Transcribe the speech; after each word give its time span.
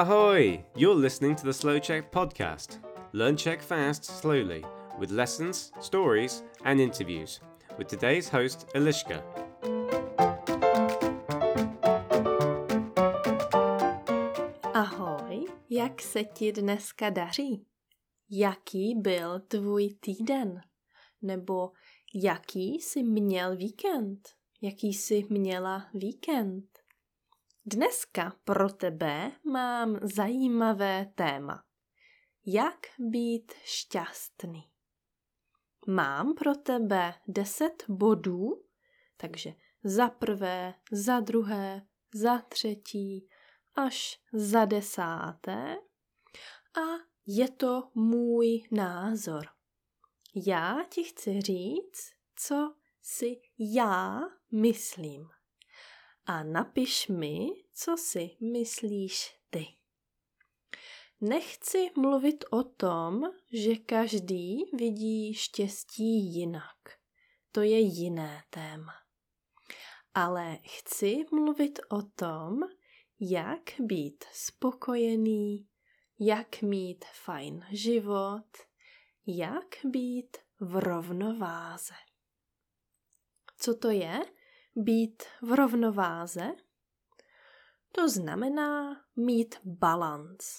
Ahoy! 0.00 0.64
You're 0.74 0.94
listening 0.94 1.36
to 1.36 1.44
the 1.44 1.52
Slow 1.52 1.78
Check 1.78 2.10
podcast. 2.10 2.78
Learn 3.12 3.36
Czech 3.36 3.60
fast, 3.60 4.06
slowly, 4.06 4.64
with 4.98 5.10
lessons, 5.10 5.72
stories, 5.82 6.42
and 6.64 6.80
interviews. 6.80 7.40
With 7.76 7.88
today's 7.88 8.26
host, 8.26 8.66
Eliška. 8.74 9.22
Ahoj, 14.74 15.44
jak 15.70 16.02
se 16.02 16.24
ti 16.24 16.52
dneska 16.52 17.10
daří? 17.10 17.66
Jaký 18.30 18.94
byl 18.94 19.40
tvůj 19.40 19.94
týden? 20.00 20.60
Nebo 21.22 21.72
jaký 22.14 22.74
jsi 22.74 23.02
měl 23.02 23.56
víkend? 23.56 24.28
Jaký 24.62 24.94
jsi 24.94 25.26
měla 25.30 25.86
víkend? 25.94 26.79
Dneska 27.66 28.36
pro 28.44 28.72
tebe 28.72 29.32
mám 29.44 29.98
zajímavé 30.02 31.12
téma. 31.14 31.64
Jak 32.46 32.86
být 32.98 33.52
šťastný? 33.64 34.70
Mám 35.86 36.34
pro 36.34 36.54
tebe 36.54 37.14
deset 37.28 37.84
bodů, 37.88 38.64
takže 39.16 39.54
za 39.84 40.08
prvé, 40.08 40.74
za 40.92 41.20
druhé, 41.20 41.86
za 42.14 42.38
třetí, 42.38 43.28
až 43.74 44.20
za 44.32 44.64
desáté. 44.64 45.76
A 46.76 46.86
je 47.26 47.50
to 47.50 47.90
můj 47.94 48.62
názor. 48.70 49.46
Já 50.34 50.84
ti 50.90 51.04
chci 51.04 51.40
říct, 51.40 52.12
co 52.36 52.74
si 53.02 53.40
já 53.58 54.20
myslím 54.52 55.28
a 56.30 56.42
napiš 56.42 57.08
mi, 57.08 57.48
co 57.72 57.96
si 57.96 58.30
myslíš 58.40 59.36
ty. 59.50 59.66
Nechci 61.20 61.90
mluvit 61.96 62.44
o 62.50 62.62
tom, 62.64 63.22
že 63.52 63.76
každý 63.76 64.64
vidí 64.72 65.34
štěstí 65.34 66.34
jinak. 66.34 66.98
To 67.52 67.60
je 67.60 67.78
jiné 67.78 68.42
téma. 68.50 68.92
Ale 70.14 70.58
chci 70.64 71.24
mluvit 71.32 71.78
o 71.88 72.02
tom, 72.02 72.60
jak 73.20 73.70
být 73.78 74.24
spokojený, 74.32 75.68
jak 76.18 76.62
mít 76.62 77.04
fajn 77.04 77.66
život, 77.70 78.48
jak 79.26 79.78
být 79.84 80.36
v 80.60 80.76
rovnováze. 80.76 81.94
Co 83.56 83.74
to 83.74 83.90
je? 83.90 84.39
Být 84.76 85.22
v 85.42 85.52
rovnováze, 85.52 86.50
to 87.92 88.08
znamená 88.08 88.96
mít 89.16 89.54
balans. 89.64 90.58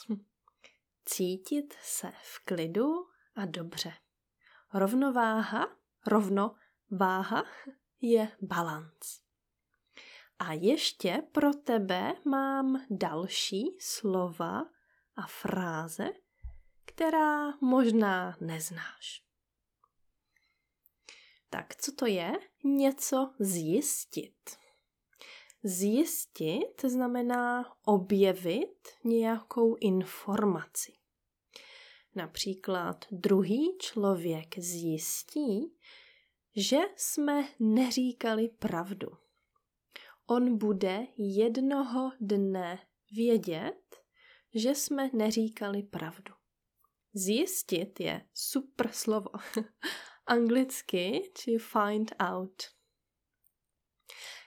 Cítit 1.05 1.73
se 1.81 2.11
v 2.23 2.45
klidu 2.45 2.93
a 3.35 3.45
dobře. 3.45 3.93
Rovnováha, 4.73 5.67
rovnováha 6.07 7.43
je 8.01 8.31
balans. 8.41 9.21
A 10.39 10.53
ještě 10.53 11.23
pro 11.31 11.53
tebe 11.53 12.13
mám 12.25 12.85
další 12.89 13.77
slova 13.79 14.61
a 15.15 15.27
fráze, 15.27 16.09
která 16.85 17.51
možná 17.61 18.37
neznáš. 18.41 19.30
Tak 21.53 21.75
co 21.75 21.91
to 21.91 22.05
je? 22.05 22.31
Něco 22.63 23.33
zjistit. 23.39 24.57
Zjistit 25.63 26.81
znamená 26.83 27.73
objevit 27.85 28.87
nějakou 29.03 29.75
informaci. 29.75 30.93
Například 32.15 33.05
druhý 33.11 33.77
člověk 33.77 34.59
zjistí, 34.59 35.77
že 36.55 36.77
jsme 36.95 37.47
neříkali 37.59 38.49
pravdu. 38.49 39.07
On 40.27 40.57
bude 40.57 41.07
jednoho 41.17 42.11
dne 42.19 42.79
vědět, 43.11 43.95
že 44.55 44.75
jsme 44.75 45.09
neříkali 45.13 45.83
pravdu. 45.83 46.33
Zjistit 47.13 47.99
je 47.99 48.25
super 48.33 48.89
slovo. 48.91 49.29
anglicky 50.31 51.31
to 51.33 51.51
find 51.59 52.11
out. 52.19 52.63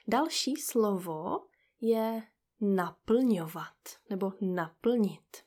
Další 0.07 0.55
slovo 0.55 1.47
je 1.81 2.23
naplňovat 2.61 3.77
nebo 4.09 4.31
naplnit. 4.41 5.37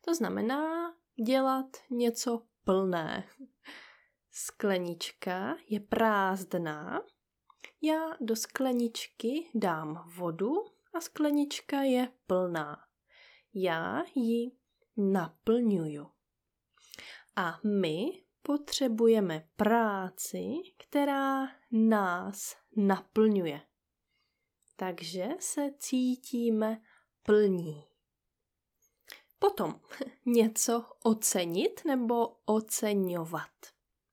To 0.00 0.14
znamená 0.14 0.94
dělat 1.26 1.76
něco 1.90 2.42
plné. 2.64 3.28
Sklenička 4.30 5.56
je 5.68 5.80
prázdná, 5.80 7.02
já 7.82 8.16
do 8.20 8.36
skleničky 8.36 9.50
dám 9.54 10.10
vodu 10.16 10.52
a 10.94 11.00
sklenička 11.00 11.82
je 11.82 12.12
plná. 12.26 12.84
Já 13.54 14.02
ji 14.14 14.50
naplňuju. 14.96 16.10
A 17.36 17.60
my 17.64 18.27
potřebujeme 18.42 19.48
práci, 19.56 20.54
která 20.78 21.48
nás 21.72 22.56
naplňuje. 22.76 23.60
Takže 24.76 25.28
se 25.40 25.70
cítíme 25.78 26.80
plní. 27.22 27.84
Potom 29.38 29.80
něco 30.26 30.84
ocenit 31.04 31.84
nebo 31.86 32.36
oceňovat. 32.44 33.50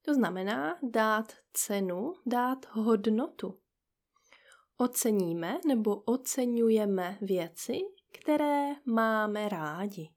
To 0.02 0.14
znamená 0.14 0.80
dát 0.84 1.34
cenu, 1.53 2.14
dát 2.25 2.66
hodnotu. 2.72 3.59
Oceníme 4.78 5.59
nebo 5.68 5.96
oceňujeme 5.96 7.18
věci, 7.22 7.80
které 8.12 8.75
máme 8.85 9.50
rádi. 9.50 10.15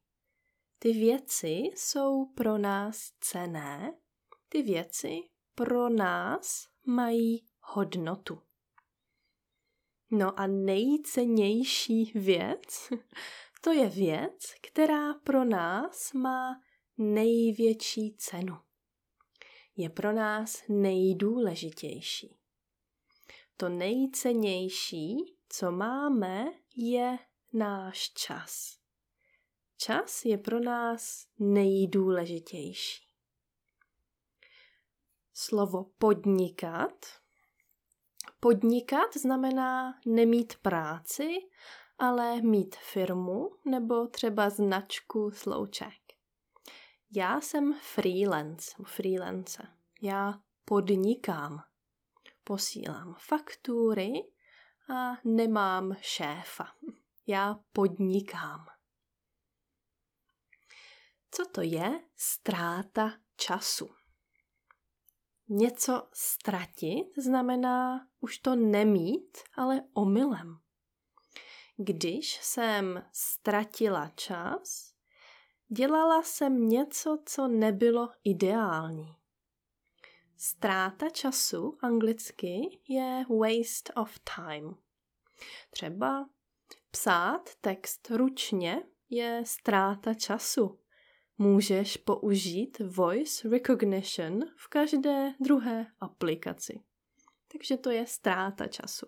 Ty 0.79 0.93
věci 0.93 1.49
jsou 1.75 2.25
pro 2.25 2.57
nás 2.57 3.11
cené 3.19 3.99
ty 4.49 4.61
věci 4.61 5.21
pro 5.55 5.89
nás 5.89 6.67
mají 6.85 7.45
hodnotu. 7.61 8.41
No 10.11 10.39
a 10.39 10.47
nejcennější 10.47 12.11
věc, 12.15 12.89
to 13.61 13.71
je 13.71 13.89
věc, 13.89 14.53
která 14.61 15.13
pro 15.13 15.45
nás 15.45 16.13
má 16.13 16.61
největší 16.97 18.15
cenu. 18.17 18.57
Je 19.75 19.89
pro 19.89 20.11
nás 20.11 20.63
nejdůležitější. 20.69 22.37
To 23.57 23.69
nejcennější, 23.69 25.15
co 25.49 25.71
máme, 25.71 26.45
je 26.75 27.17
náš 27.53 28.09
čas. 28.13 28.78
Čas 29.81 30.25
je 30.25 30.37
pro 30.37 30.59
nás 30.59 31.27
nejdůležitější 31.39 33.09
slovo 35.33 35.83
podnikat. 35.97 37.05
Podnikat 38.39 39.17
znamená 39.17 39.99
nemít 40.05 40.53
práci, 40.61 41.37
ale 41.99 42.41
mít 42.41 42.75
firmu 42.75 43.51
nebo 43.65 44.07
třeba 44.07 44.49
značku 44.49 45.31
slouček. 45.31 46.13
Já 47.15 47.41
jsem 47.41 47.73
freelance, 47.81 48.75
freelance. 48.85 49.67
Já 50.01 50.41
podnikám. 50.65 51.63
Posílám 52.43 53.15
faktury 53.19 54.11
a 54.89 55.17
nemám 55.23 55.95
šéfa. 56.01 56.67
Já 57.27 57.59
podnikám. 57.73 58.78
Co 61.31 61.45
to 61.45 61.61
je 61.61 61.99
ztráta 62.15 63.13
času? 63.35 63.89
Něco 65.49 66.07
ztratit 66.13 67.07
znamená 67.17 68.07
už 68.19 68.37
to 68.37 68.55
nemít, 68.55 69.37
ale 69.55 69.83
omylem. 69.93 70.59
Když 71.77 72.39
jsem 72.43 73.05
ztratila 73.11 74.11
čas, 74.15 74.93
dělala 75.67 76.23
jsem 76.23 76.67
něco, 76.67 77.19
co 77.25 77.47
nebylo 77.47 78.09
ideální. 78.23 79.15
Ztráta 80.37 81.09
času 81.09 81.77
anglicky 81.81 82.79
je 82.87 83.25
waste 83.29 83.93
of 83.93 84.19
time. 84.35 84.75
Třeba 85.69 86.29
psát 86.91 87.55
text 87.61 88.09
ručně 88.09 88.83
je 89.09 89.43
ztráta 89.45 90.13
času 90.13 90.78
můžeš 91.39 91.97
použít 91.97 92.79
voice 92.79 93.49
recognition 93.49 94.39
v 94.55 94.67
každé 94.67 95.33
druhé 95.39 95.87
aplikaci. 95.99 96.79
Takže 97.51 97.77
to 97.77 97.89
je 97.89 98.07
ztráta 98.07 98.67
času. 98.67 99.05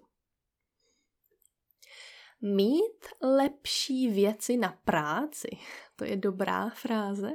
Mít 2.41 3.05
lepší 3.21 4.07
věci 4.07 4.57
na 4.57 4.79
práci. 4.85 5.49
To 5.95 6.05
je 6.05 6.15
dobrá 6.15 6.69
fráze. 6.69 7.31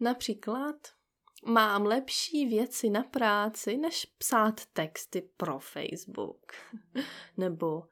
Například 0.00 0.76
mám 1.46 1.86
lepší 1.86 2.46
věci 2.46 2.90
na 2.90 3.02
práci, 3.02 3.76
než 3.76 4.04
psát 4.04 4.66
texty 4.66 5.22
pro 5.36 5.58
Facebook. 5.58 6.52
Nebo 7.36 7.82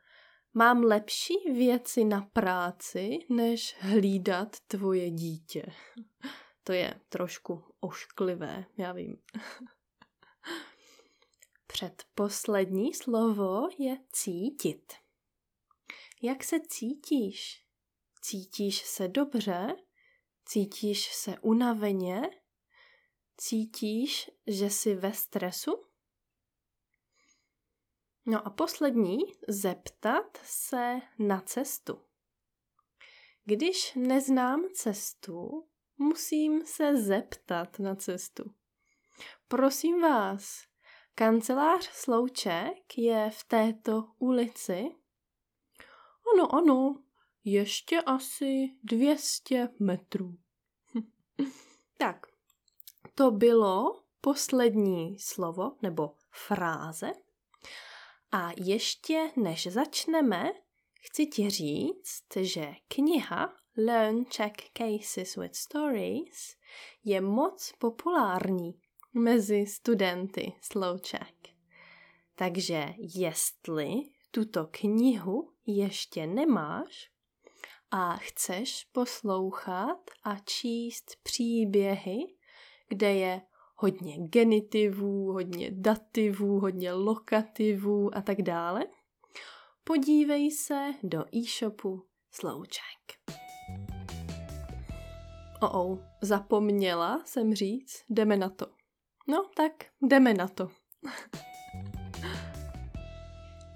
mám 0.57 0.83
lepší 0.83 1.35
věci 1.53 2.05
na 2.05 2.21
práci, 2.33 3.19
než 3.29 3.77
hlídat 3.79 4.61
tvoje 4.61 5.11
dítě. 5.11 5.65
To 6.65 6.73
je 6.73 7.01
trošku 7.09 7.65
ošklivé, 7.81 8.65
já 8.79 8.93
vím. 8.93 9.17
Předposlední 11.67 12.95
slovo 12.95 13.69
je 13.79 13.99
cítit. 14.13 14.93
Jak 16.23 16.45
se 16.45 16.57
cítíš? 16.69 17.65
Cítíš 18.23 18.83
se 18.83 19.09
dobře? 19.09 19.77
Cítíš 20.45 21.15
se 21.15 21.39
unaveně? 21.41 22.23
Cítíš, 23.37 24.31
že 24.47 24.71
jsi 24.71 24.95
ve 24.95 25.13
stresu? 25.13 25.86
No 28.29 28.47
a 28.47 28.51
poslední, 28.51 29.19
zeptat 29.49 30.39
se 30.45 31.01
na 31.19 31.41
cestu. 31.41 32.01
Když 33.45 33.95
neznám 33.95 34.65
cestu, 34.75 35.67
musím 35.99 36.67
se 36.67 36.97
zeptat 36.97 37.79
na 37.79 37.95
cestu. 37.95 38.45
Prosím 39.49 40.01
vás, 40.01 40.63
kancelář 41.15 41.91
Slouček 41.93 42.99
je 42.99 43.31
v 43.31 43.45
této 43.45 44.05
ulici? 44.19 44.91
Ano, 46.35 46.55
ano, 46.55 47.03
ještě 47.45 48.01
asi 48.01 48.71
200 48.85 49.69
metrů. 49.81 50.39
tak, 51.99 52.27
to 53.15 53.31
bylo 53.31 54.03
poslední 54.21 55.19
slovo 55.19 55.77
nebo 55.83 56.15
fráze. 56.31 57.26
A 58.39 58.53
ještě 58.57 59.31
než 59.37 59.67
začneme, 59.67 60.53
chci 61.01 61.27
ti 61.27 61.51
říct, 61.51 62.37
že 62.41 62.73
kniha 62.89 63.55
Learn 63.77 64.25
Check 64.25 64.63
Cases 64.73 65.37
with 65.37 65.55
Stories 65.55 66.57
je 67.05 67.21
moc 67.21 67.73
populární 67.79 68.81
mezi 69.15 69.67
studenty 69.67 70.53
Slow 70.61 70.99
Check. 70.99 71.49
Takže 72.35 72.95
jestli 73.17 73.89
tuto 74.31 74.67
knihu 74.71 75.53
ještě 75.67 76.27
nemáš 76.27 77.11
a 77.91 78.17
chceš 78.17 78.85
poslouchat 78.93 80.11
a 80.23 80.39
číst 80.39 81.17
příběhy, 81.23 82.19
kde 82.89 83.15
je 83.15 83.43
hodně 83.77 84.19
genitivů, 84.19 85.33
hodně 85.33 85.71
dativů, 85.71 86.61
hodně 86.61 86.93
lokativů 86.93 88.17
a 88.17 88.23
tak 88.23 88.43
dále, 88.43 88.87
podívej 89.85 90.51
se 90.51 90.95
do 91.03 91.25
e-shopu 91.37 92.07
Slowcheck. 92.31 93.37
O, 95.63 95.85
oh, 95.85 95.99
zapomněla 96.23 97.23
jsem 97.25 97.55
říct, 97.55 98.05
jdeme 98.11 98.37
na 98.37 98.51
to. 98.51 98.67
No 99.29 99.45
tak 99.57 99.73
jdeme 100.03 100.35
na 100.35 100.49
to. 100.49 100.71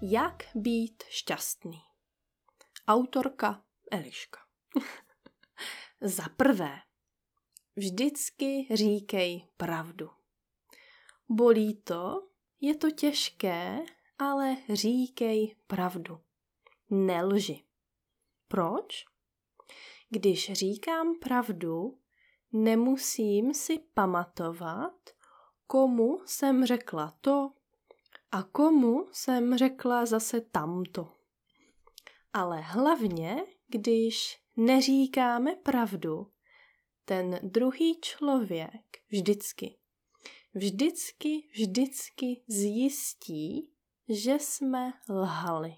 Jak 0.02 0.42
být 0.54 1.02
šťastný? 1.08 1.78
Autorka 2.88 3.64
Eliška. 3.90 4.38
Za 6.00 6.24
prvé, 6.36 6.78
vždycky 7.76 8.66
říkej 8.70 9.48
pravdu. 9.56 10.10
Bolí 11.28 11.74
to, 11.74 12.28
je 12.60 12.76
to 12.76 12.90
těžké, 12.90 13.78
ale 14.18 14.56
říkej 14.68 15.56
pravdu. 15.66 16.20
Nelži. 16.90 17.64
Proč? 18.48 19.04
Když 20.08 20.52
říkám 20.52 21.18
pravdu, 21.18 21.98
nemusím 22.52 23.54
si 23.54 23.78
pamatovat, 23.94 25.10
komu 25.66 26.20
jsem 26.26 26.66
řekla 26.66 27.16
to 27.20 27.52
a 28.32 28.42
komu 28.42 29.08
jsem 29.12 29.58
řekla 29.58 30.06
zase 30.06 30.40
tamto. 30.40 31.12
Ale 32.32 32.60
hlavně, 32.60 33.44
když 33.68 34.42
neříkáme 34.56 35.56
pravdu, 35.56 36.26
ten 37.10 37.40
druhý 37.42 38.00
člověk 38.00 39.02
vždycky, 39.08 39.78
vždycky, 40.54 41.48
vždycky 41.52 42.42
zjistí, 42.48 43.70
že 44.08 44.34
jsme 44.34 44.92
lhali. 45.08 45.74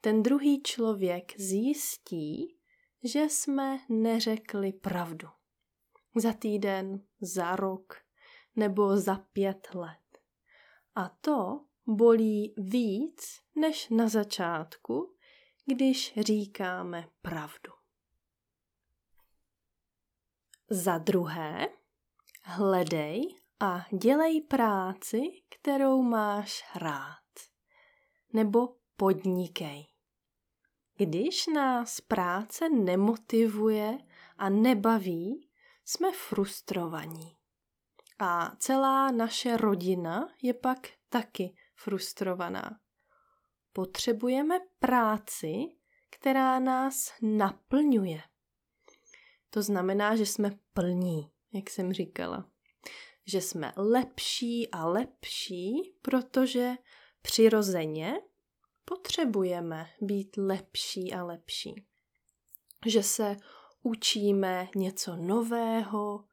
Ten 0.00 0.22
druhý 0.22 0.62
člověk 0.62 1.40
zjistí, 1.40 2.56
že 3.04 3.20
jsme 3.20 3.78
neřekli 3.88 4.72
pravdu. 4.72 5.28
Za 6.16 6.32
týden, 6.32 7.06
za 7.20 7.56
rok 7.56 7.96
nebo 8.56 8.96
za 8.96 9.16
pět 9.32 9.68
let. 9.74 10.18
A 10.94 11.08
to 11.08 11.64
bolí 11.86 12.54
víc 12.56 13.40
než 13.54 13.88
na 13.88 14.08
začátku, 14.08 15.14
když 15.66 16.14
říkáme 16.16 17.08
pravdu. 17.22 17.77
Za 20.70 20.98
druhé, 20.98 21.68
hledej 22.42 23.22
a 23.60 23.86
dělej 23.92 24.40
práci, 24.40 25.20
kterou 25.48 26.02
máš 26.02 26.64
rád. 26.76 27.24
Nebo 28.32 28.68
podnikej. 28.96 29.86
Když 30.96 31.46
nás 31.46 32.00
práce 32.00 32.68
nemotivuje 32.68 33.98
a 34.38 34.48
nebaví, 34.48 35.48
jsme 35.84 36.12
frustrovaní. 36.12 37.36
A 38.18 38.56
celá 38.58 39.10
naše 39.10 39.56
rodina 39.56 40.28
je 40.42 40.54
pak 40.54 40.78
taky 41.08 41.54
frustrovaná. 41.74 42.78
Potřebujeme 43.72 44.58
práci, 44.78 45.54
která 46.10 46.58
nás 46.58 47.12
naplňuje. 47.22 48.22
To 49.50 49.62
znamená, 49.62 50.16
že 50.16 50.26
jsme 50.26 50.58
plní, 50.74 51.30
jak 51.52 51.70
jsem 51.70 51.92
říkala. 51.92 52.50
Že 53.26 53.40
jsme 53.40 53.72
lepší 53.76 54.70
a 54.70 54.86
lepší, 54.86 55.94
protože 56.02 56.72
přirozeně 57.22 58.14
potřebujeme 58.84 59.86
být 60.00 60.36
lepší 60.36 61.12
a 61.12 61.24
lepší. 61.24 61.86
Že 62.86 63.02
se 63.02 63.36
učíme 63.82 64.68
něco 64.76 65.16
nového, 65.16 66.24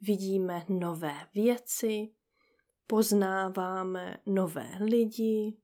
vidíme 0.00 0.64
nové 0.68 1.26
věci, 1.34 2.08
poznáváme 2.86 4.16
nové 4.26 4.70
lidi, 4.80 5.56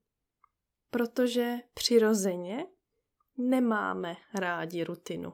protože 0.89 1.57
přirozeně 1.73 2.65
nemáme 3.37 4.15
rádi 4.33 4.83
rutinu. 4.83 5.33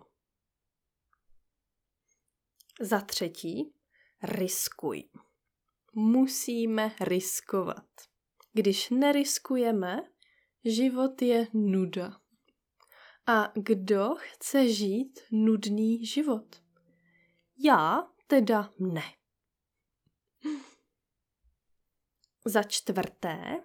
Za 2.80 3.02
třetí, 3.02 3.74
riskuj. 4.24 5.04
Musíme 5.94 6.96
riskovat. 7.00 7.86
Když 8.54 8.90
neriskujeme, 8.90 10.04
život 10.66 11.22
je 11.22 11.48
nuda. 11.54 12.20
A 13.28 13.52
kdo 13.56 14.16
chce 14.18 14.68
žít 14.70 15.20
nudný 15.32 16.06
život? 16.06 16.64
Já 17.58 18.08
teda 18.28 18.74
ne. 18.80 19.04
Za 22.46 22.64
čtvrté, 22.64 23.64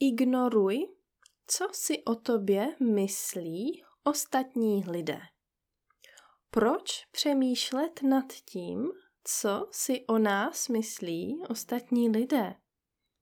ignoruj, 0.00 0.76
co 1.46 1.68
si 1.72 2.04
o 2.04 2.14
tobě 2.14 2.76
myslí 2.80 3.84
ostatní 4.02 4.84
lidé. 4.90 5.20
Proč 6.54 7.04
přemýšlet 7.10 8.02
nad 8.02 8.32
tím, 8.32 8.92
co 9.24 9.68
si 9.70 10.06
o 10.06 10.18
nás 10.18 10.68
myslí 10.68 11.42
ostatní 11.48 12.08
lidé? 12.10 12.54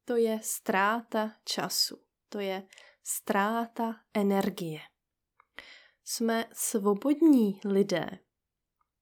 To 0.05 0.17
je 0.17 0.41
ztráta 0.43 1.33
času, 1.45 2.03
to 2.29 2.39
je 2.39 2.67
ztráta 3.03 3.95
energie. 4.15 4.81
Jsme 6.05 6.45
svobodní 6.53 7.61
lidé. 7.65 8.07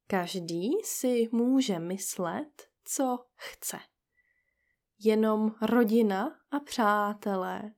Každý 0.07 0.71
si 0.85 1.29
může 1.33 1.79
myslet, 1.79 2.69
co 2.85 3.27
chce. 3.35 3.79
Jenom 4.99 5.55
rodina 5.63 6.41
a 6.51 6.61
přátelé. 6.61 7.75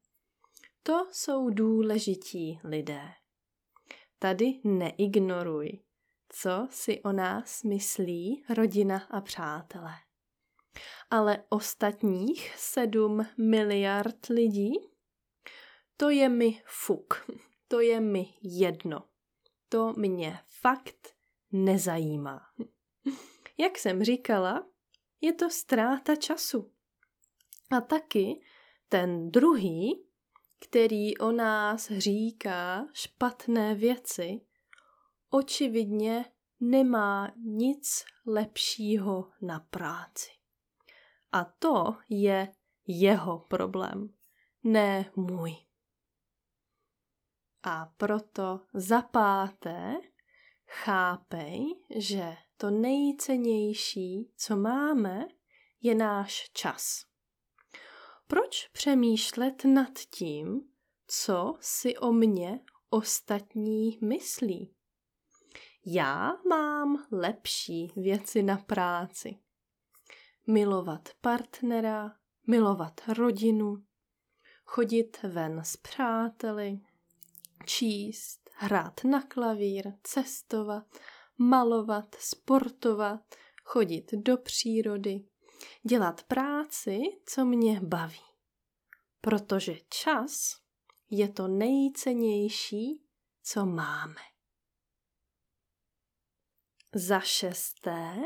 To 0.82 1.08
jsou 1.12 1.50
důležití 1.50 2.60
lidé. 2.64 3.08
tady 4.18 4.60
neignoruj, 4.64 5.82
co 6.32 6.68
si 6.70 7.02
o 7.02 7.12
nás 7.12 7.62
myslí 7.62 8.44
rodina 8.48 9.06
a 9.10 9.20
přátelé. 9.20 9.94
Ale 11.10 11.44
ostatních 11.48 12.54
sedm 12.56 13.26
miliard 13.38 14.26
lidí, 14.26 14.72
to 15.96 16.10
je 16.10 16.28
mi 16.28 16.62
fuk, 16.66 17.30
to 17.68 17.80
je 17.80 18.00
mi 18.00 18.34
jedno. 18.42 19.08
To 19.68 19.92
mě 19.96 20.38
fakt 20.60 21.14
nezajímá. 21.52 22.40
Jak 23.58 23.78
jsem 23.78 24.04
říkala, 24.04 24.66
je 25.20 25.32
to 25.32 25.50
ztráta 25.50 26.16
času. 26.16 26.72
A 27.70 27.80
taky 27.80 28.40
ten 28.88 29.30
druhý, 29.30 30.06
který 30.60 31.18
o 31.18 31.32
nás 31.32 31.90
říká 31.90 32.86
špatné 32.92 33.74
věci, 33.74 34.40
očividně 35.32 36.24
nemá 36.60 37.32
nic 37.36 38.04
lepšího 38.26 39.30
na 39.42 39.60
práci. 39.60 40.30
A 41.32 41.44
to 41.44 41.96
je 42.08 42.52
jeho 42.86 43.38
problém, 43.38 44.14
ne 44.64 45.10
můj. 45.16 45.56
A 47.62 47.86
proto 47.96 48.60
za 48.74 49.02
páté 49.02 49.94
chápej, 50.66 51.64
že 51.96 52.36
to 52.56 52.70
nejcennější, 52.70 54.32
co 54.36 54.56
máme, 54.56 55.28
je 55.80 55.94
náš 55.94 56.50
čas. 56.52 57.04
Proč 58.26 58.68
přemýšlet 58.68 59.64
nad 59.64 59.98
tím, 59.98 60.60
co 61.06 61.54
si 61.60 61.96
o 61.98 62.12
mně 62.12 62.60
ostatní 62.90 63.98
myslí? 64.02 64.74
Já 65.86 66.32
mám 66.48 67.06
lepší 67.12 67.92
věci 67.96 68.42
na 68.42 68.56
práci. 68.56 69.38
Milovat 70.46 71.08
partnera, 71.20 72.16
milovat 72.46 73.00
rodinu, 73.08 73.84
chodit 74.64 75.22
ven 75.22 75.60
s 75.64 75.76
přáteli, 75.76 76.80
číst, 77.66 78.50
hrát 78.54 79.04
na 79.04 79.22
klavír, 79.22 79.92
cestovat, 80.02 80.84
malovat, 81.38 82.14
sportovat, 82.18 83.34
chodit 83.64 84.12
do 84.12 84.36
přírody, 84.36 85.24
dělat 85.82 86.22
práci, 86.22 86.98
co 87.26 87.44
mě 87.44 87.80
baví. 87.80 88.20
Protože 89.20 89.76
čas 89.88 90.60
je 91.10 91.28
to 91.28 91.48
nejcennější, 91.48 93.02
co 93.42 93.66
máme. 93.66 94.31
Za 96.94 97.20
šesté, 97.20 98.20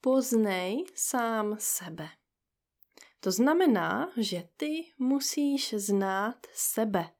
poznej 0.00 0.84
sám 0.94 1.56
sebe. 1.58 2.08
To 3.20 3.32
znamená, 3.32 4.12
že 4.16 4.48
ty 4.56 4.92
musíš 4.98 5.74
znát 5.76 6.46
sebe. 6.52 7.10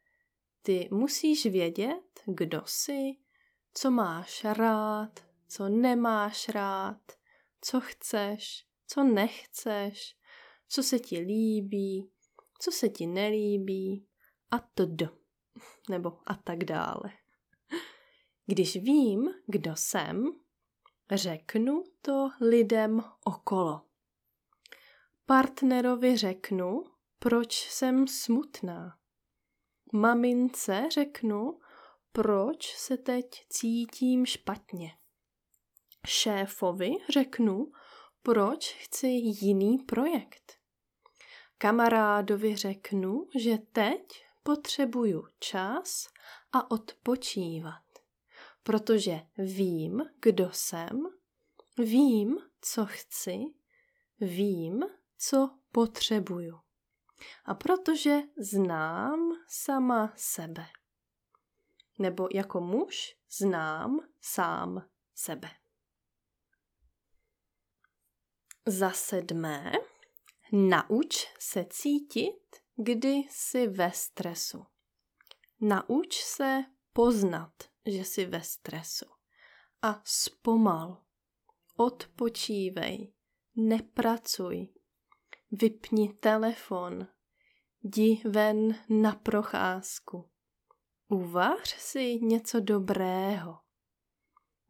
Ty 0.63 0.89
musíš 0.93 1.47
vědět, 1.47 2.21
kdo 2.27 2.63
jsi, 2.67 3.17
co 3.75 3.91
máš 3.91 4.45
rád, 4.45 5.21
co 5.49 5.69
nemáš 5.69 6.49
rád, 6.49 7.13
co 7.61 7.81
chceš, 7.81 8.67
co 8.87 9.05
nechceš, 9.05 10.17
co 10.69 10.83
se 10.83 10.99
ti 10.99 11.19
líbí, 11.19 12.11
co 12.61 12.73
se 12.73 12.89
ti 12.89 13.07
nelíbí 13.07 14.07
a 14.51 14.59
td. 14.59 15.03
Nebo 15.91 16.19
a 16.27 16.35
tak 16.35 16.65
dále. 16.65 17.11
Když 18.47 18.77
vím, 18.77 19.29
kdo 19.47 19.73
jsem, 19.77 20.42
řeknu 21.13 21.85
to 22.03 22.31
lidem 22.41 23.05
okolo. 23.25 23.81
Partnerovi 25.27 26.17
řeknu, 26.17 26.85
proč 27.19 27.69
jsem 27.71 28.09
smutná. 28.09 28.99
Mamince 29.93 30.89
řeknu, 30.93 31.61
proč 32.13 32.77
se 32.77 32.97
teď 32.97 33.27
cítím 33.49 34.27
špatně. 34.27 34.93
Šéfovi 36.07 36.91
řeknu, 37.11 37.73
proč 38.23 38.73
chci 38.73 39.07
jiný 39.09 39.79
projekt. 39.79 40.59
Kamarádovi 41.59 42.57
řeknu, 42.57 43.29
že 43.39 43.59
teď 43.59 44.25
potřebuju 44.43 45.27
čas 45.39 46.09
a 46.53 46.71
odpočívat, 46.71 47.82
protože 48.63 49.21
vím, 49.39 50.03
kdo 50.23 50.51
jsem, 50.53 51.03
vím, 51.79 52.39
co 52.61 52.87
chci, 52.87 53.39
vím, 54.21 54.85
co 55.19 55.59
potřebuju. 55.73 56.61
A 57.45 57.55
protože 57.55 58.19
znám 58.39 59.33
sama 59.49 60.13
sebe. 60.17 60.67
Nebo 61.99 62.29
jako 62.35 62.61
muž 62.61 63.17
znám 63.31 64.01
sám 64.21 64.89
sebe. 65.15 65.49
Za 68.67 68.91
sedmé, 68.91 69.73
nauč 70.53 71.35
se 71.39 71.67
cítit, 71.71 72.57
kdy 72.77 73.09
jsi 73.09 73.69
ve 73.69 73.91
stresu. 73.93 74.67
Nauč 75.61 76.25
se 76.25 76.65
poznat, 76.93 77.53
že 77.87 78.05
jsi 78.05 78.27
ve 78.27 78.43
stresu. 78.43 79.07
A 79.83 80.03
zpomal. 80.05 81.03
Odpočívej. 81.77 83.13
Nepracuj. 83.57 84.69
Vypni 85.51 86.13
telefon. 86.13 87.07
Jdi 87.83 88.23
ven 88.25 88.75
na 88.89 89.13
procházku. 89.13 90.31
Uvař 91.09 91.77
si 91.79 92.19
něco 92.23 92.61
dobrého. 92.61 93.59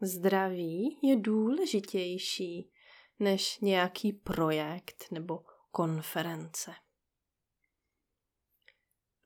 Zdraví 0.00 0.98
je 1.02 1.16
důležitější 1.16 2.72
než 3.18 3.58
nějaký 3.60 4.12
projekt 4.12 5.04
nebo 5.10 5.44
konference. 5.70 6.74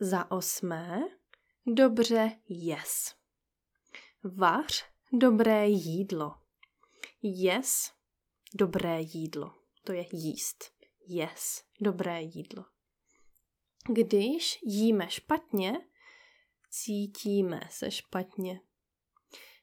Za 0.00 0.31
osmé, 0.31 1.02
dobře 1.66 2.31
jes. 2.49 3.14
Vař 4.35 4.85
dobré 5.12 5.68
jídlo. 5.68 6.35
Jes 7.23 7.92
dobré 8.54 9.00
jídlo. 9.00 9.54
To 9.85 9.92
je 9.92 10.06
jíst. 10.12 10.64
Jes 11.06 11.64
dobré 11.80 12.23
jídlo. 12.23 12.64
Když 13.88 14.59
jíme 14.62 15.11
špatně, 15.11 15.78
cítíme 16.71 17.61
se 17.71 17.90
špatně. 17.90 18.61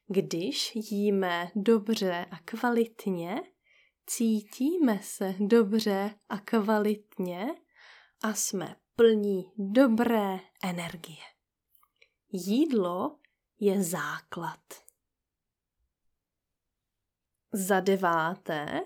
Když 0.08 0.72
jíme 0.76 1.52
dobře 1.56 2.26
a 2.32 2.40
kvalitně, 2.40 3.42
cítíme 4.06 5.00
se 5.02 5.36
dobře 5.40 6.16
a 6.30 6.38
kvalitně 6.40 7.56
a 8.24 8.34
jsme 8.34 8.76
plní 8.96 9.52
dobré 9.58 10.40
energie. 10.64 11.24
Jídlo 12.32 13.20
je 13.64 13.84
základ. 13.84 14.60
Za 17.54 17.80
deváté, 17.80 18.82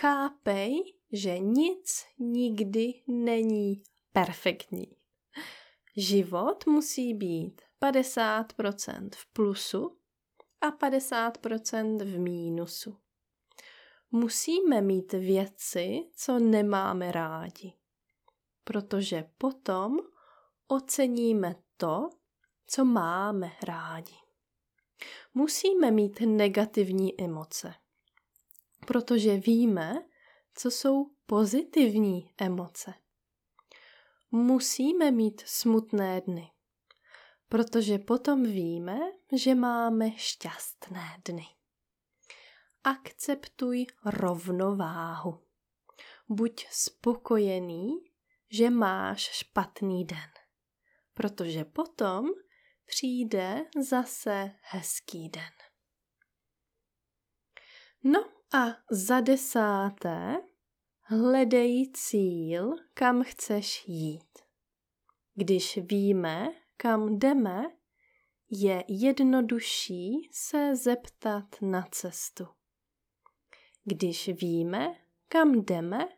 chápej, 0.00 0.94
že 1.12 1.38
nic 1.38 2.04
nikdy 2.18 3.02
není 3.06 3.82
perfektní. 4.12 4.96
Život 5.96 6.66
musí 6.66 7.14
být 7.14 7.62
50% 7.82 9.08
v 9.14 9.26
plusu 9.32 9.98
a 10.60 10.70
50% 10.70 12.04
v 12.04 12.18
mínusu 12.18 12.98
musíme 14.10 14.80
mít 14.80 15.12
věci, 15.12 16.10
co 16.14 16.38
nemáme 16.38 17.12
rádi. 17.12 17.72
Protože 18.64 19.30
potom 19.38 19.98
oceníme 20.68 21.54
to, 21.76 22.10
co 22.66 22.84
máme 22.84 23.52
rádi. 23.62 24.14
Musíme 25.34 25.90
mít 25.90 26.20
negativní 26.20 27.20
emoce, 27.20 27.74
protože 28.86 29.36
víme, 29.36 29.94
co 30.54 30.70
jsou 30.70 31.10
pozitivní 31.26 32.30
emoce. 32.38 32.94
Musíme 34.30 35.10
mít 35.10 35.42
smutné 35.46 36.20
dny, 36.20 36.50
protože 37.48 37.98
potom 37.98 38.42
víme, 38.42 38.98
že 39.32 39.54
máme 39.54 40.10
šťastné 40.16 41.22
dny 41.24 41.46
akceptuj 42.86 43.86
rovnováhu. 44.04 45.42
Buď 46.28 46.66
spokojený, 46.70 47.98
že 48.50 48.70
máš 48.70 49.20
špatný 49.20 50.04
den, 50.04 50.30
protože 51.14 51.64
potom 51.64 52.26
přijde 52.86 53.64
zase 53.88 54.50
hezký 54.62 55.28
den. 55.28 55.52
No 58.04 58.24
a 58.54 58.66
za 58.90 59.20
desáté, 59.20 60.36
hledej 61.00 61.92
cíl, 61.92 62.70
kam 62.94 63.22
chceš 63.22 63.88
jít. 63.88 64.38
Když 65.34 65.78
víme, 65.82 66.48
kam 66.76 67.18
jdeme, 67.18 67.64
je 68.50 68.84
jednodušší 68.88 70.28
se 70.32 70.76
zeptat 70.76 71.44
na 71.62 71.86
cestu. 71.90 72.46
Když 73.84 74.28
víme, 74.28 74.94
kam 75.28 75.52
jdeme, 75.52 76.08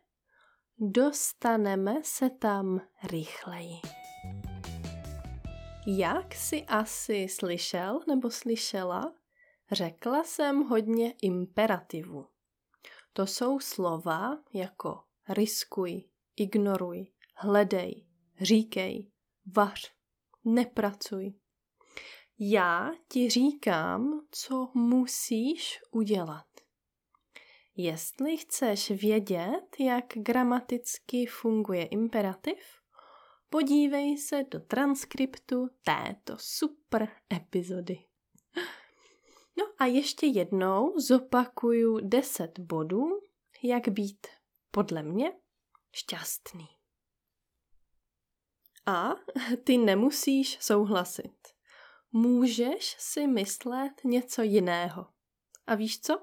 dostaneme 0.77 1.95
se 2.03 2.29
tam 2.29 2.81
rychleji. 3.03 3.98
Jak 5.97 6.35
si 6.35 6.65
asi 6.65 7.27
slyšel 7.29 7.99
nebo 8.07 8.31
slyšela, 8.31 9.15
řekla 9.71 10.23
jsem 10.23 10.63
hodně 10.63 11.13
imperativu. 11.21 12.27
To 13.13 13.27
jsou 13.27 13.59
slova 13.59 14.43
jako 14.53 14.99
riskuj, 15.29 16.03
ignoruj, 16.35 17.11
hledej, 17.35 18.05
říkej, 18.41 19.11
vař, 19.55 19.91
nepracuj. 20.45 21.33
Já 22.39 22.91
ti 23.07 23.29
říkám, 23.29 24.27
co 24.31 24.71
musíš 24.73 25.79
udělat. 25.91 26.47
Jestli 27.75 28.37
chceš 28.37 28.91
vědět, 28.91 29.75
jak 29.79 30.05
gramaticky 30.15 31.25
funguje 31.25 31.85
imperativ, 31.85 32.78
podívej 33.49 34.17
se 34.17 34.43
do 34.43 34.59
transkriptu 34.59 35.69
této 35.83 36.37
super 36.39 37.07
epizody. 37.33 38.05
No 39.57 39.65
a 39.77 39.85
ještě 39.85 40.25
jednou 40.25 40.99
zopakuju 40.99 41.99
10 41.99 42.59
bodů, 42.59 43.21
jak 43.63 43.89
být 43.89 44.27
podle 44.71 45.03
mě 45.03 45.31
šťastný. 45.91 46.67
A 48.85 49.09
ty 49.63 49.77
nemusíš 49.77 50.57
souhlasit. 50.61 51.47
Můžeš 52.11 52.95
si 52.99 53.27
myslet 53.27 53.91
něco 54.03 54.41
jiného. 54.41 55.07
A 55.67 55.75
víš 55.75 56.01
co? 56.01 56.21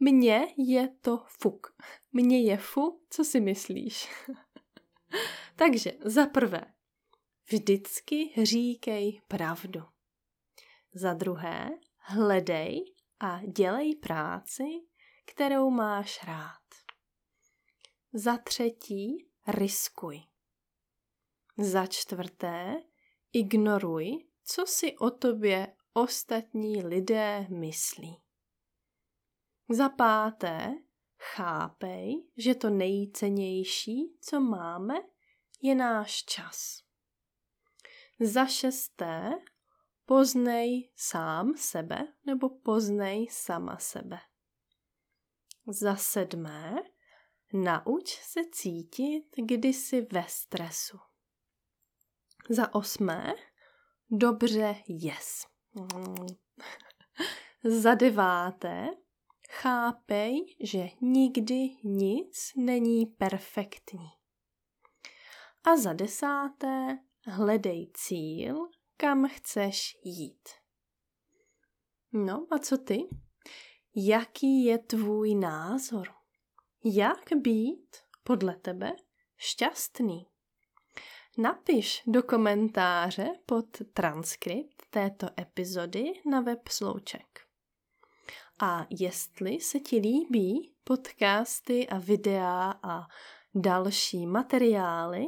Mně 0.00 0.54
je 0.56 0.88
to 1.00 1.24
fuk. 1.26 1.76
Mně 2.12 2.42
je 2.42 2.56
fu, 2.56 3.00
co 3.10 3.24
si 3.24 3.40
myslíš. 3.40 4.08
Takže 5.56 5.92
za 6.04 6.26
prvé, 6.26 6.64
vždycky 7.52 8.32
říkej 8.42 9.20
pravdu. 9.28 9.80
Za 10.94 11.14
druhé, 11.14 11.70
hledej 11.98 12.94
a 13.20 13.40
dělej 13.46 13.96
práci, 13.96 14.64
kterou 15.24 15.70
máš 15.70 16.22
rád. 16.24 16.62
Za 18.12 18.36
třetí, 18.36 19.30
riskuj. 19.46 20.22
Za 21.58 21.86
čtvrté, 21.86 22.82
ignoruj, 23.32 24.26
co 24.44 24.66
si 24.66 24.98
o 24.98 25.10
tobě 25.10 25.76
ostatní 25.92 26.84
lidé 26.84 27.46
myslí. 27.50 28.22
Za 29.68 29.88
páté, 29.88 30.74
chápej, 31.24 32.26
že 32.36 32.54
to 32.54 32.70
nejcennější, 32.70 34.18
co 34.20 34.40
máme, 34.40 34.94
je 35.62 35.74
náš 35.74 36.24
čas. 36.24 36.82
Za 38.20 38.46
šesté, 38.46 39.32
poznej 40.06 40.90
sám 40.96 41.54
sebe 41.56 41.98
nebo 42.26 42.48
poznej 42.48 43.28
sama 43.30 43.78
sebe. 43.78 44.18
Za 45.66 45.96
sedmé, 45.96 46.82
nauč 47.52 48.20
se 48.22 48.40
cítit 48.52 49.24
kdysi 49.36 50.06
ve 50.12 50.24
stresu. 50.28 50.98
Za 52.48 52.74
osmé, 52.74 53.34
dobře 54.10 54.74
jes. 54.88 55.46
Za 57.64 57.94
deváté, 57.94 58.88
chápej, 59.54 60.56
že 60.60 60.88
nikdy 61.00 61.70
nic 61.84 62.52
není 62.56 63.06
perfektní. 63.06 64.08
A 65.64 65.76
za 65.76 65.92
desáté, 65.92 66.98
hledej 67.26 67.90
cíl, 67.94 68.68
kam 68.96 69.28
chceš 69.28 69.96
jít. 70.04 70.48
No 72.12 72.46
a 72.50 72.58
co 72.58 72.78
ty? 72.78 73.08
Jaký 73.96 74.64
je 74.64 74.78
tvůj 74.78 75.34
názor? 75.34 76.08
Jak 76.84 77.32
být 77.36 77.96
podle 78.24 78.56
tebe 78.56 78.92
šťastný? 79.36 80.26
Napiš 81.38 82.02
do 82.06 82.22
komentáře 82.22 83.28
pod 83.46 83.66
transkript 83.92 84.86
této 84.90 85.26
epizody 85.40 86.12
na 86.26 86.40
web 86.40 86.68
Slouček. 86.68 87.43
A 88.58 88.86
jestli 88.90 89.60
se 89.60 89.80
ti 89.80 89.96
líbí 89.96 90.74
podcasty 90.84 91.88
a 91.88 91.98
videa 91.98 92.74
a 92.82 93.06
další 93.54 94.26
materiály, 94.26 95.26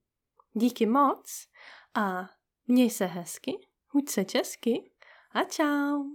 Díky 0.54 0.86
moc 0.86 1.48
a 1.96 2.30
měj 2.68 2.90
se 2.90 3.06
hezky, 3.06 3.52
buď 3.94 4.10
se 4.10 4.26
česky 4.26 4.92
a 5.36 5.46
čau. 5.46 6.06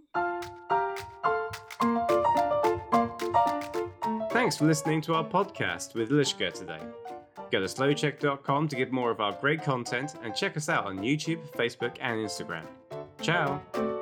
Thanks 4.33 4.57
for 4.57 4.65
listening 4.65 5.03
to 5.03 5.15
our 5.15 5.25
podcast 5.25 5.95
with 5.95 6.11
Lishka 6.11 6.53
today. 6.53 6.81
Go 7.53 7.61
to 7.61 7.67
slowcheck.com 7.67 8.69
to 8.69 8.77
get 8.77 8.93
more 8.93 9.11
of 9.11 9.21
our 9.21 9.33
great 9.33 9.63
content 9.63 10.15
and 10.23 10.35
check 10.35 10.57
us 10.57 10.69
out 10.69 10.87
on 10.87 10.99
YouTube, 10.99 11.41
Facebook, 11.53 11.97
and 12.01 12.19
Instagram. 12.19 12.65
Ciao! 13.21 14.00